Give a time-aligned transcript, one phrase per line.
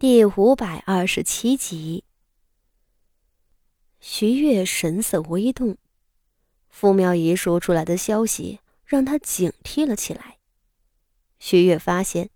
[0.00, 2.04] 第五百二十七集，
[3.98, 5.76] 徐月神色微动，
[6.68, 10.38] 傅妙仪说出来的消息让他警惕了起来。
[11.40, 12.30] 徐月发现，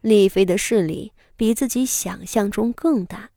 [0.00, 3.30] 丽妃的势力比自己想象中更大，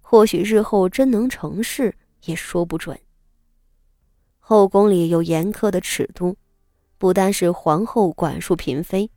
[0.00, 1.94] 或许日后真能成事
[2.24, 2.98] 也说不准。
[4.38, 6.38] 后宫里有严苛的尺度，
[6.96, 9.10] 不单是皇后管束嫔妃，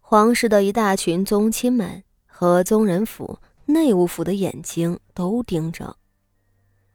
[0.00, 2.04] 皇室的一大群宗亲们。
[2.40, 5.98] 和宗人府、内务府的眼睛都盯着，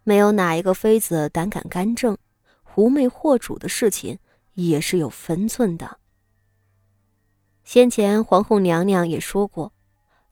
[0.04, 2.18] 没有哪一个妃子胆敢干政，
[2.64, 4.18] 狐媚惑主的事情
[4.56, 6.00] 也是有分寸的。
[7.64, 9.72] 先前皇后娘娘也说过，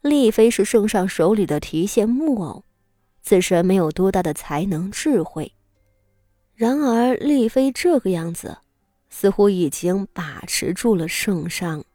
[0.02, 2.64] 丽妃是圣上手里的提线木偶，
[3.22, 5.54] 自身没有多大的才能智慧。
[6.56, 8.58] 然而丽妃这个样子，
[9.12, 11.86] 似乎已经把持住了圣上。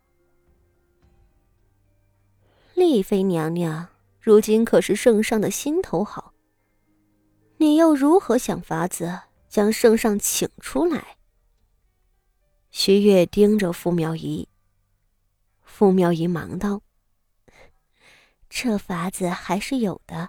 [2.79, 3.89] 丽妃娘娘，
[4.21, 6.33] 如今可是圣上的心头好。
[7.57, 11.17] 你又如何想法子将圣上请出来？
[12.71, 14.47] 徐月盯着傅妙仪。
[15.65, 16.83] 傅妙仪忙道
[18.49, 20.29] ：“这法子还是有的。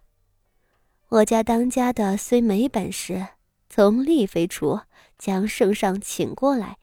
[1.10, 3.28] 我家当家的虽没本事
[3.70, 4.82] 从丽妃处
[5.20, 6.80] 将圣上请过来，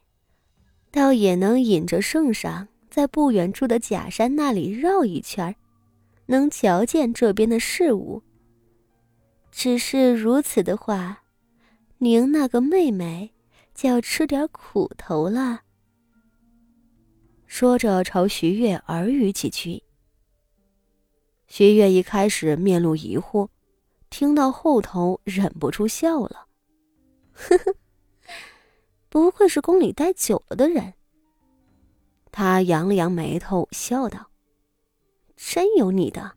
[0.93, 5.55] 倒也能引着圣上。”在不远处的假山那里绕一圈
[6.25, 8.23] 能瞧见这边的事物。
[9.51, 11.23] 只是如此的话，
[11.99, 13.35] 您那个妹妹
[13.75, 15.61] 就要吃点苦头了。
[17.45, 19.83] 说着，朝徐月耳语几句。
[21.49, 23.51] 徐月一开始面露疑惑，
[24.09, 26.47] 听到后头忍不住笑了，
[27.35, 27.75] 呵呵，
[29.11, 30.95] 不愧是宫里待久了的人。
[32.39, 34.31] 他扬了扬眉头，笑道
[35.39, 36.37] ：“真有你的。”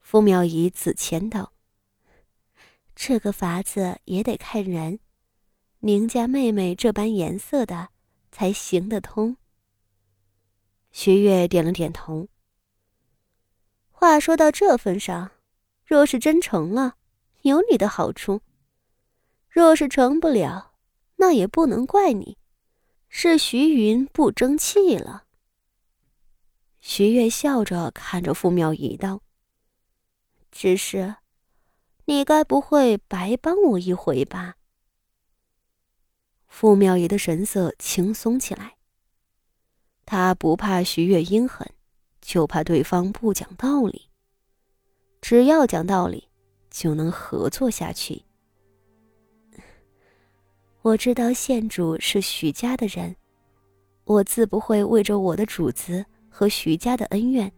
[0.00, 1.52] 傅妙仪自谦道
[2.96, 4.98] ：“这个法子也得看人，
[5.80, 7.90] 宁家妹妹这般颜色的，
[8.32, 9.36] 才行得通。”
[10.90, 12.26] 徐月点了点头。
[13.90, 15.32] 话说到这份上，
[15.84, 16.96] 若是真成了，
[17.42, 18.40] 有你的好处；
[19.50, 20.72] 若是成不了，
[21.16, 22.38] 那也不能怪你。
[23.12, 25.24] 是徐云不争气了。
[26.78, 29.20] 徐月笑着看着傅妙仪道
[30.50, 31.16] ：“只是，
[32.04, 34.54] 你该不会白帮我一回吧？”
[36.46, 38.76] 傅妙仪的神色轻松起来。
[40.06, 41.68] 他不怕徐月阴狠，
[42.20, 44.08] 就怕对方不讲道理。
[45.20, 46.28] 只要讲道理，
[46.70, 48.24] 就能合作下去。
[50.82, 53.14] 我知道县主是徐家的人，
[54.04, 57.52] 我自不会为着我的主子和徐家的恩怨，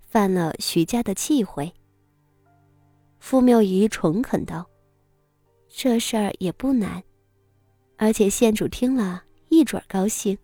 [0.00, 1.72] 犯了徐家的忌讳。
[3.18, 4.64] 傅妙仪诚恳道
[5.68, 7.02] ：“这事儿也不难，
[7.96, 10.38] 而且县主听了一准高兴，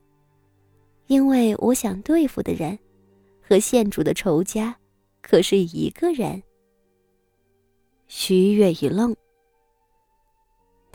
[1.07, 2.77] 因为我想对付的人，
[3.41, 4.77] 和县主的仇家，
[5.23, 6.43] 可是一个人。”
[8.09, 9.17] 徐月一愣。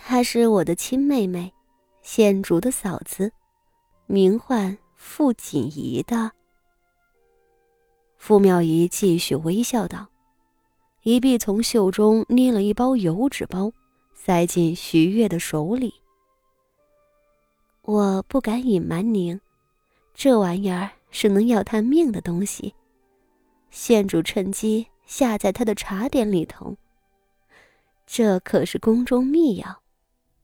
[0.03, 1.53] 她是我的亲妹妹，
[2.01, 3.31] 县主的嫂子，
[4.07, 6.31] 名唤傅锦仪的。
[8.17, 10.07] 傅妙仪继续微笑道，
[11.03, 13.71] 一臂从袖中捏了一包油纸包，
[14.13, 15.93] 塞进徐月的手里。
[17.83, 19.39] 我不敢隐瞒您，
[20.13, 22.75] 这玩意儿是能要他命的东西，
[23.69, 26.75] 县主趁机下在他的茶点里头。
[28.05, 29.77] 这可是宫中秘药。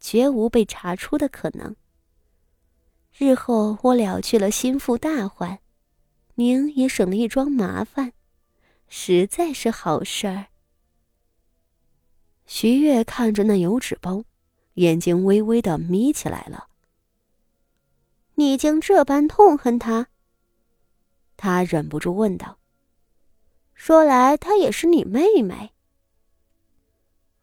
[0.09, 1.75] 绝无被查出的可能。
[3.11, 5.59] 日后我了却了心腹大患，
[6.35, 8.13] 您也省了一桩麻烦，
[8.87, 10.45] 实在是好事儿。
[12.45, 14.23] 徐月看着那油纸包，
[14.75, 16.67] 眼睛微微的眯起来了。
[18.35, 20.07] 你竟这般痛恨他？
[21.35, 22.59] 他忍不住问道。
[23.73, 25.73] 说来，她也是你妹妹。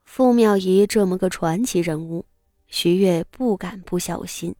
[0.03, 2.25] 傅妙仪这么个传奇人物。
[2.67, 4.57] 徐月不敢不小心，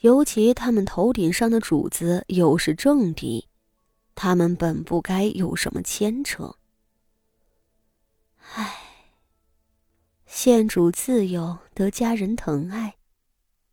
[0.00, 3.48] 尤其他们头顶上的主子又是政敌，
[4.14, 6.56] 他们本不该有什么牵扯。
[8.54, 8.74] 唉，
[10.26, 12.96] 县主自幼得家人疼爱，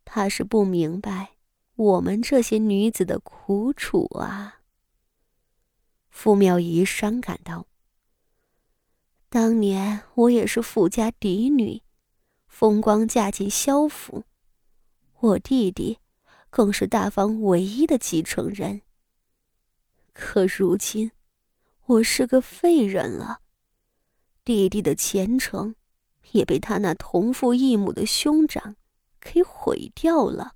[0.06, 1.32] 他是不明白
[1.76, 4.60] 我们这些女子的苦楚啊。
[6.08, 7.66] 傅妙仪伤感道
[9.28, 11.82] ：“当年我也是富家嫡女。”
[12.52, 14.24] 风光嫁进萧府，
[15.20, 15.98] 我弟弟
[16.50, 18.82] 更是大房唯一的继承人。
[20.12, 21.10] 可如今，
[21.86, 23.40] 我是个废人了，
[24.44, 25.74] 弟弟的前程
[26.32, 28.76] 也被他那同父异母的兄长
[29.18, 30.52] 给毁掉了。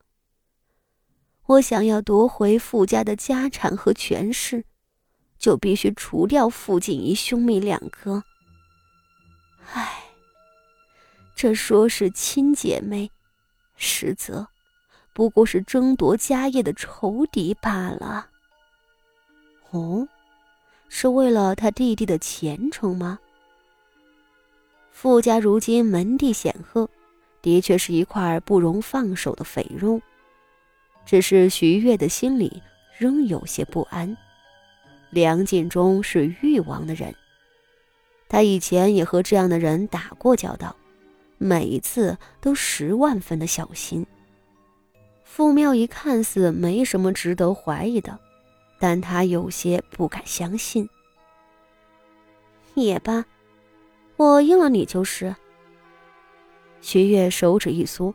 [1.47, 4.67] 我想要夺回傅家的家产和权势，
[5.39, 8.23] 就必须除掉傅锦仪兄妹两个。
[11.37, 13.11] 这说是亲姐妹，
[13.77, 14.49] 实则
[15.13, 18.29] 不过是争夺家业的仇敌罢了。
[19.71, 20.09] 哦。
[20.89, 23.19] 是为了他弟弟的前程吗？
[24.93, 26.89] 傅家如今门第显赫，
[27.43, 30.01] 的确是一块不容放手的肥肉。
[31.05, 32.63] 只是徐悦的心里
[32.97, 34.17] 仍有些不安。
[35.11, 37.13] 梁晋忠是誉王的人，
[38.29, 40.75] 他以前也和这样的人打过交道，
[41.39, 44.07] 每一次都十万分的小心。
[45.25, 48.19] 傅妙仪看似没什么值得怀疑的。
[48.79, 50.87] 但他有些不敢相信。
[52.75, 53.25] 也罢，
[54.17, 55.35] 我应了你就是。
[56.83, 58.15] 徐月手指一缩，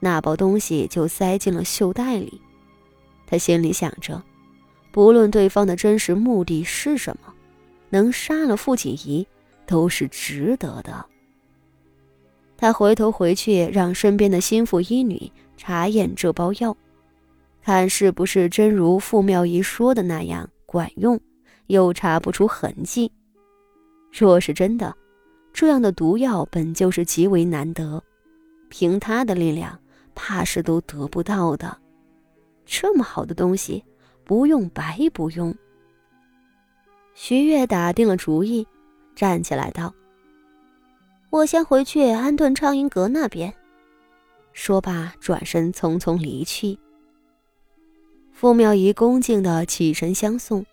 [0.00, 2.40] 那包东西就塞进了袖袋里。
[3.28, 4.20] 他心里想着，
[4.90, 7.32] 不论对方的真实目的是什么，
[7.90, 9.24] 能杀了傅锦仪
[9.66, 11.06] 都是值得的。
[12.62, 16.76] 他回头回去，让身边的心腹医女查验这包药。
[17.60, 21.20] 看是不是真如傅妙仪说的那样管用，
[21.66, 23.10] 又查不出痕迹。
[24.12, 24.94] 若是真的，
[25.52, 28.00] 这样的毒药本就是极为难得，
[28.68, 29.76] 凭他的力量，
[30.14, 31.76] 怕是都得不到的。
[32.64, 33.84] 这么好的东西，
[34.22, 35.52] 不用白不用。
[37.12, 38.64] 徐悦打定了主意，
[39.16, 39.92] 站起来道
[41.32, 43.54] ：“我先回去安顿畅音阁那边。”
[44.52, 46.78] 说罢，转身匆匆离去。
[48.34, 50.66] 傅妙仪恭敬的起身相送，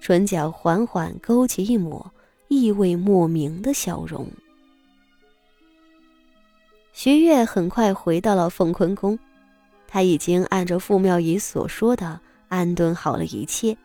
[0.00, 2.10] 唇角缓缓勾起一抹
[2.48, 4.26] 意味莫名的笑容。
[6.94, 9.18] 徐悦很快回到了凤坤宫，
[9.86, 12.18] 他已经按照傅妙仪所说的
[12.48, 13.76] 安顿好了一切，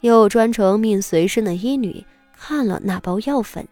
[0.00, 2.02] 又专程命随身的医女
[2.34, 3.68] 看了那包药粉，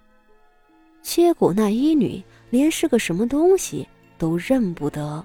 [1.02, 5.24] 结果那医女连是个什么东西都认不得。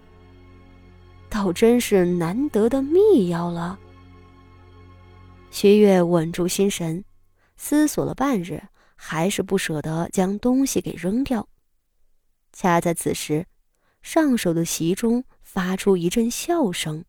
[1.30, 3.78] 倒真是难得的秘药了。
[5.52, 7.04] 薛月稳住心神，
[7.58, 8.62] 思索了半日，
[8.96, 11.48] 还是不舍得将东西给扔掉。
[12.54, 13.46] 恰在此时，
[14.02, 17.04] 上手的席中发出一阵笑声。